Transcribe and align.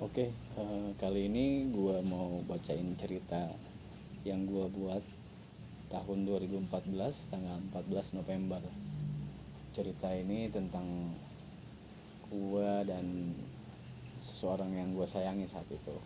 Oke, 0.00 0.32
eh, 0.32 0.88
kali 0.96 1.28
ini 1.28 1.68
gue 1.68 2.00
mau 2.08 2.40
bacain 2.48 2.96
cerita 2.96 3.52
yang 4.24 4.48
gue 4.48 4.64
buat 4.72 5.04
tahun 5.92 6.24
2014 6.24 7.28
tanggal 7.28 7.60
14 7.68 8.16
November. 8.16 8.64
Cerita 9.76 10.08
ini 10.16 10.48
tentang 10.48 10.88
gue 12.32 12.70
dan 12.88 13.36
seseorang 14.24 14.72
yang 14.72 14.96
gue 14.96 15.04
sayangi 15.04 15.44
saat 15.44 15.68
itu. 15.68 15.96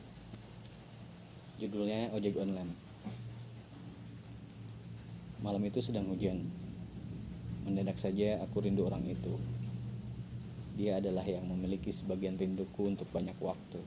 Judulnya 1.62 2.10
Ojek 2.18 2.34
Online. 2.34 2.74
Malam 5.38 5.62
itu 5.70 5.78
sedang 5.78 6.10
hujan. 6.10 6.42
Mendadak 7.62 8.02
saja 8.02 8.42
aku 8.42 8.58
rindu 8.58 8.90
orang 8.90 9.06
itu. 9.06 9.38
Dia 10.74 10.98
adalah 10.98 11.22
yang 11.22 11.46
memiliki 11.46 11.94
sebagian 11.94 12.34
rinduku 12.34 12.90
untuk 12.90 13.06
banyak 13.14 13.38
waktu. 13.38 13.78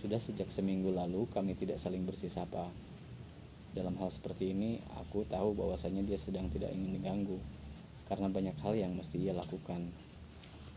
Sudah 0.00 0.16
sejak 0.16 0.48
seminggu 0.48 0.88
lalu 0.88 1.28
kami 1.28 1.52
tidak 1.52 1.76
saling 1.76 2.08
bersih 2.08 2.32
sapa. 2.32 2.64
Dalam 3.76 3.92
hal 4.00 4.08
seperti 4.08 4.56
ini, 4.56 4.80
aku 4.96 5.28
tahu 5.28 5.52
bahwasanya 5.52 6.00
dia 6.08 6.16
sedang 6.16 6.48
tidak 6.48 6.72
ingin 6.72 6.96
diganggu 6.96 7.36
karena 8.08 8.26
banyak 8.32 8.56
hal 8.64 8.72
yang 8.72 8.96
mesti 8.96 9.20
ia 9.20 9.36
lakukan. 9.36 9.84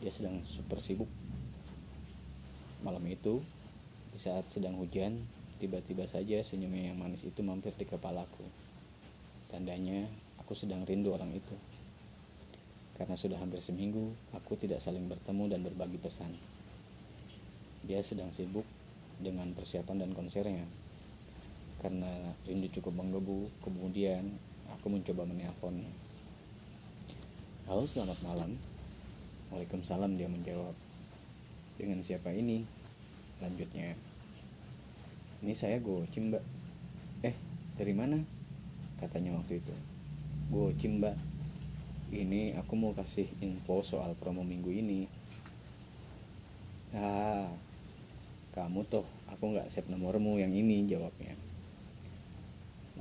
Dia 0.04 0.12
sedang 0.12 0.44
super 0.44 0.84
sibuk. 0.84 1.08
Malam 2.84 3.08
itu, 3.08 3.40
di 4.12 4.20
saat 4.20 4.52
sedang 4.52 4.76
hujan, 4.76 5.16
tiba-tiba 5.64 6.04
saja 6.04 6.44
senyumnya 6.44 6.92
yang 6.92 7.00
manis 7.00 7.24
itu 7.24 7.40
mampir 7.40 7.72
di 7.80 7.88
kepalaku. 7.88 8.44
Tandanya, 9.48 10.06
aku 10.44 10.54
sedang 10.54 10.84
rindu 10.84 11.16
orang 11.16 11.32
itu. 11.32 11.56
Karena 12.94 13.18
sudah 13.18 13.42
hampir 13.42 13.58
seminggu, 13.58 14.14
aku 14.38 14.54
tidak 14.54 14.78
saling 14.78 15.10
bertemu 15.10 15.50
dan 15.50 15.66
berbagi 15.66 15.98
pesan. 15.98 16.30
Dia 17.90 18.06
sedang 18.06 18.30
sibuk 18.30 18.66
dengan 19.18 19.50
persiapan 19.58 20.06
dan 20.06 20.12
konsernya. 20.14 20.62
Karena 21.82 22.10
rindu 22.46 22.70
cukup 22.70 22.94
menggebu, 23.02 23.50
kemudian 23.66 24.30
aku 24.78 24.94
mencoba 24.94 25.26
menelponnya. 25.26 25.90
Halo, 27.66 27.90
selamat 27.90 28.20
malam. 28.22 28.54
Waalaikumsalam 29.50 30.14
dia 30.14 30.30
menjawab. 30.30 30.78
Dengan 31.82 32.06
siapa 32.06 32.30
ini? 32.30 32.62
Lanjutnya. 33.42 33.98
Ini 35.42 35.54
saya 35.58 35.82
Gocim, 35.82 36.30
Mbak. 36.30 36.44
Eh, 37.26 37.36
dari 37.74 37.94
mana? 37.98 38.22
Katanya 39.02 39.34
waktu 39.34 39.60
itu. 39.60 39.74
Gocim, 40.54 41.02
Mbak 41.02 41.33
ini 42.14 42.54
aku 42.54 42.78
mau 42.78 42.94
kasih 42.94 43.26
info 43.42 43.82
soal 43.82 44.14
promo 44.14 44.46
minggu 44.46 44.70
ini. 44.70 45.10
Ah 46.94 47.50
kamu 48.54 48.86
toh 48.86 49.06
aku 49.34 49.58
nggak 49.58 49.66
save 49.74 49.90
nomormu 49.90 50.38
yang 50.38 50.54
ini 50.54 50.86
jawabnya. 50.86 51.34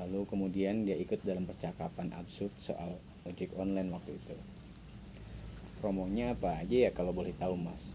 Lalu 0.01 0.25
kemudian 0.25 0.89
dia 0.89 0.97
ikut 0.97 1.21
dalam 1.21 1.45
percakapan 1.45 2.09
absurd 2.17 2.57
soal 2.57 2.97
ojek 3.29 3.53
online 3.61 3.93
waktu 3.93 4.17
itu. 4.17 4.37
Promonya 5.85 6.33
apa 6.33 6.65
aja 6.65 6.89
ya 6.89 6.91
kalau 6.97 7.13
boleh 7.13 7.37
tahu 7.37 7.59
mas? 7.61 7.93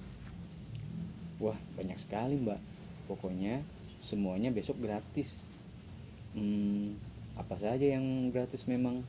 Wah 1.42 1.58
banyak 1.74 1.98
sekali 1.98 2.38
mbak. 2.38 2.62
Pokoknya 3.09 3.66
semuanya 3.98 4.54
besok 4.54 4.78
gratis. 4.78 5.50
Hmm, 6.38 6.94
apa 7.34 7.58
saja 7.58 7.86
yang 7.90 8.30
gratis 8.30 8.70
memang 8.70 9.02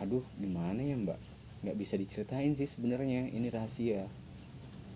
aduh 0.00 0.24
gimana 0.36 0.80
ya 0.80 0.96
mbak? 0.96 1.18
Nggak 1.64 1.76
bisa 1.80 1.94
diceritain 1.96 2.52
sih 2.52 2.68
sebenarnya 2.68 3.32
ini 3.32 3.48
rahasia. 3.48 4.04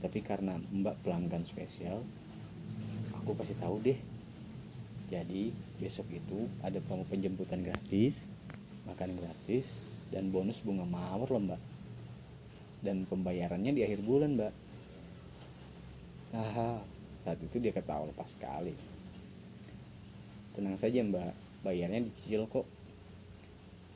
Tapi 0.00 0.20
karena 0.24 0.56
mbak 0.72 1.00
pelanggan 1.04 1.44
spesial 1.44 2.00
aku 3.20 3.36
kasih 3.36 3.56
tahu 3.60 3.80
deh. 3.84 3.98
Jadi 5.10 5.50
besok 5.82 6.06
itu 6.14 6.46
ada 6.62 6.78
promo 6.84 7.02
penjemputan 7.08 7.66
gratis 7.66 8.30
makan 8.88 9.14
gratis 9.18 9.84
dan 10.10 10.34
bonus 10.34 10.64
bunga 10.66 10.86
mawar 10.88 11.28
loh 11.30 11.42
mbak. 11.42 11.62
Dan 12.80 13.04
pembayarannya 13.04 13.76
di 13.76 13.84
akhir 13.84 14.00
bulan 14.02 14.34
mbak. 14.40 14.52
Haha, 16.32 16.80
saat 17.20 17.38
itu 17.42 17.60
dia 17.60 17.74
ketawa 17.74 18.08
lepas 18.08 18.34
sekali. 18.34 18.72
Tenang 20.56 20.80
saja 20.80 21.04
mbak. 21.04 21.32
Bayarnya 21.60 22.08
dicicil 22.08 22.48
kok 22.48 22.64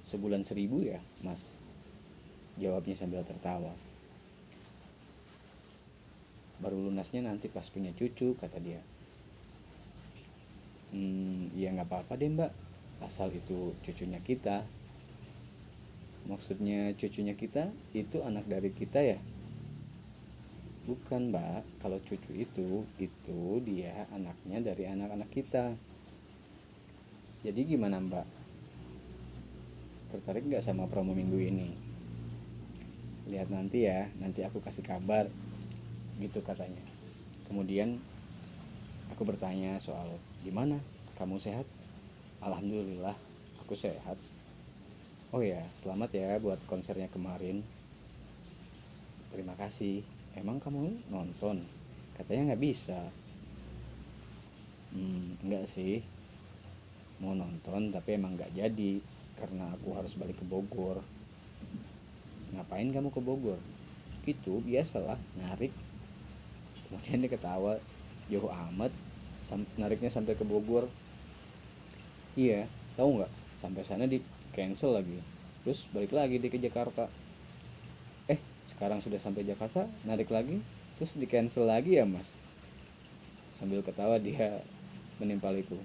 sebulan 0.04 0.44
seribu 0.44 0.84
ya 0.84 1.00
mas. 1.25 1.56
Jawabnya 2.60 2.94
sambil 2.94 3.25
tertawa. 3.26 3.72
Baru 6.62 6.78
lunasnya 6.87 7.26
nanti 7.26 7.50
pas 7.50 7.66
punya 7.66 7.91
cucu 7.91 8.38
kata 8.38 8.62
dia. 8.62 8.78
Hmm 10.94 11.50
ya 11.59 11.75
nggak 11.75 11.88
apa-apa 11.91 12.14
deh 12.14 12.31
mbak. 12.31 12.53
Asal 13.03 13.34
itu 13.34 13.75
cucunya 13.82 14.22
kita. 14.22 14.62
Maksudnya 16.31 16.94
cucunya 16.94 17.34
kita 17.34 17.69
itu 17.93 18.22
anak 18.22 18.47
dari 18.47 18.70
kita 18.70 19.03
ya? 19.03 19.19
Bukan 20.87 21.34
mbak. 21.34 21.66
Kalau 21.82 21.98
cucu 21.98 22.31
itu 22.38 22.87
itu 23.03 23.41
dia 23.66 24.06
anaknya 24.14 24.62
dari 24.62 24.87
anak-anak 24.87 25.28
kita. 25.34 25.75
Jadi 27.43 27.60
gimana 27.66 27.98
mbak 28.00 28.44
tertarik 30.14 30.47
nggak 30.47 30.62
sama 30.62 30.86
promo 30.86 31.10
minggu 31.10 31.42
ini? 31.42 31.75
Lihat 33.26 33.50
nanti 33.50 33.82
ya 33.82 34.06
nanti 34.22 34.47
aku 34.47 34.62
kasih 34.62 34.86
kabar 34.86 35.26
gitu 36.22 36.38
katanya. 36.38 36.78
Kemudian 37.50 37.98
aku 39.10 39.26
bertanya 39.26 39.75
soal 39.82 40.06
gimana? 40.47 40.78
Kamu 41.19 41.42
sehat? 41.42 41.66
Alhamdulillah 42.47 43.19
aku 43.66 43.75
sehat. 43.75 44.14
Oh 45.34 45.42
ya 45.42 45.66
selamat 45.75 46.14
ya 46.14 46.38
buat 46.38 46.62
konsernya 46.70 47.10
kemarin. 47.10 47.66
Terima 49.34 49.58
kasih. 49.58 50.06
Emang 50.38 50.62
kamu 50.62 51.10
nonton? 51.10 51.58
Katanya 52.14 52.54
nggak 52.54 52.62
bisa. 52.62 53.02
Hmm, 54.94 55.34
enggak 55.42 55.66
sih. 55.66 56.06
Mau 57.19 57.34
nonton 57.34 57.91
tapi 57.91 58.14
emang 58.14 58.38
nggak 58.38 58.54
jadi 58.54 59.02
karena 59.39 59.71
aku 59.75 59.95
harus 59.99 60.15
balik 60.15 60.39
ke 60.39 60.45
Bogor. 60.47 61.03
Ngapain 62.55 62.89
kamu 62.91 63.11
ke 63.11 63.21
Bogor? 63.21 63.59
Itu 64.25 64.62
biasalah 64.62 65.19
narik. 65.43 65.75
Kemudian 66.87 67.27
dia 67.27 67.31
ketawa 67.33 67.81
jauh 68.31 68.49
amat 68.73 68.93
nariknya 69.77 70.09
sampai 70.09 70.39
ke 70.39 70.44
Bogor. 70.47 70.89
Iya 72.39 72.67
tahu 72.94 73.21
nggak? 73.21 73.33
Sampai 73.59 73.83
sana 73.83 74.06
di 74.06 74.23
cancel 74.55 74.94
lagi. 74.94 75.19
Terus 75.67 75.91
balik 75.91 76.15
lagi 76.15 76.39
di 76.39 76.49
ke 76.49 76.59
Jakarta. 76.61 77.11
Eh 78.31 78.39
sekarang 78.65 79.03
sudah 79.03 79.19
sampai 79.19 79.44
Jakarta 79.44 79.84
narik 80.06 80.31
lagi. 80.31 80.62
Terus 80.94 81.19
di 81.19 81.27
cancel 81.27 81.67
lagi 81.67 81.99
ya 81.99 82.06
mas? 82.06 82.39
Sambil 83.50 83.83
ketawa 83.83 84.19
dia 84.19 84.62
menimpaliku 85.19 85.78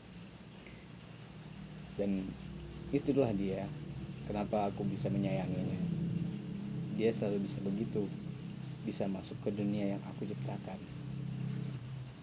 dan 2.00 2.24
itulah 2.90 3.30
dia. 3.34 3.66
Kenapa 4.26 4.70
aku 4.70 4.86
bisa 4.86 5.10
menyayanginya? 5.10 5.80
Dia 6.98 7.10
selalu 7.14 7.46
bisa 7.46 7.62
begitu. 7.62 8.06
Bisa 8.86 9.06
masuk 9.06 9.38
ke 9.46 9.50
dunia 9.54 9.98
yang 9.98 10.02
aku 10.10 10.26
ciptakan. 10.26 10.78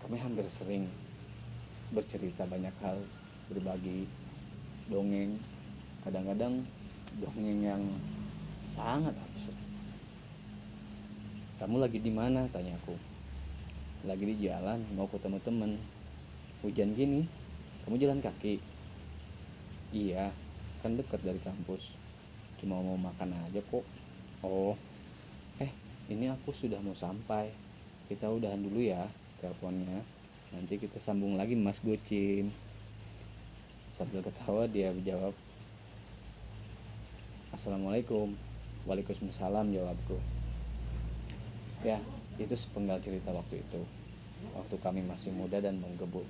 Kami 0.02 0.16
hampir 0.18 0.46
sering 0.46 0.86
bercerita 1.94 2.46
banyak 2.46 2.74
hal 2.82 2.98
berbagi 3.50 4.06
dongeng. 4.90 5.38
Kadang-kadang 6.06 6.62
dongeng 7.18 7.60
yang 7.62 7.82
sangat 8.66 9.14
absurd. 9.14 9.58
Kamu 11.58 11.78
lagi 11.78 11.98
di 12.02 12.10
mana? 12.10 12.46
Tanya 12.50 12.74
aku. 12.78 12.94
Lagi 14.06 14.24
di 14.26 14.46
jalan 14.46 14.82
mau 14.94 15.10
ketemu 15.10 15.38
temen. 15.42 15.70
Hujan 16.62 16.94
gini 16.94 17.26
kamu 17.86 18.02
jalan 18.02 18.18
kaki? 18.18 18.58
Iya 19.94 20.34
kan 20.80 20.96
dekat 20.96 21.20
dari 21.24 21.40
kampus. 21.40 21.96
Cuma 22.60 22.80
mau 22.80 22.96
makan 22.96 23.32
aja 23.48 23.60
kok. 23.60 23.84
Oh 24.44 24.76
eh 25.60 25.70
ini 26.12 26.28
aku 26.32 26.52
sudah 26.52 26.80
mau 26.84 26.96
sampai. 26.96 27.52
Kita 28.06 28.30
udahan 28.30 28.62
dulu 28.62 28.80
ya 28.80 29.02
teleponnya. 29.40 30.00
Nanti 30.54 30.78
kita 30.78 30.96
sambung 31.02 31.34
lagi 31.34 31.58
mas 31.58 31.82
gocim 31.82 32.48
sambil 33.90 34.20
ketawa 34.20 34.68
dia 34.68 34.92
menjawab 34.92 35.32
assalamualaikum. 37.56 38.32
Waalaikumsalam 38.86 39.74
jawabku. 39.74 40.16
Ya 41.82 41.98
itu 42.38 42.54
sepenggal 42.54 43.02
cerita 43.02 43.34
waktu 43.34 43.58
itu. 43.58 43.82
Waktu 44.54 44.76
kami 44.78 45.02
masih 45.02 45.32
muda 45.34 45.58
dan 45.58 45.80
menggebu 45.80 46.22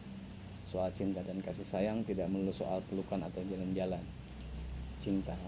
soal 0.67 0.91
cinta 0.91 1.23
dan 1.23 1.39
kasih 1.39 1.63
sayang 1.63 2.03
tidak 2.03 2.27
melulu 2.27 2.51
soal 2.51 2.83
pelukan 2.91 3.23
atau 3.23 3.39
jalan-jalan 3.47 4.03
cinta 5.07 5.39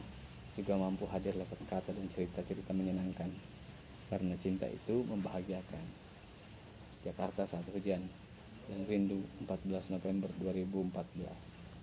juga 0.55 0.79
mampu 0.79 1.03
hadir 1.11 1.35
lewat 1.35 1.67
kata 1.67 1.91
dan 1.91 2.07
cerita-cerita 2.07 2.71
menyenangkan. 2.71 3.27
Karena 4.07 4.39
cinta 4.39 4.71
itu 4.71 5.03
membahagiakan. 5.03 5.87
Jakarta 7.03 7.43
saat 7.43 7.67
hujan 7.75 7.99
dan 8.71 8.81
rindu 8.87 9.19
14 9.43 9.99
November 9.99 10.31
2014 10.39 11.78